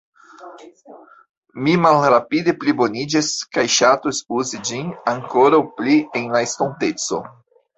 [1.67, 7.23] Mi malrapide pliboniĝas kaj ŝatus uzi ĝin ankoraŭ pli en la estonteco.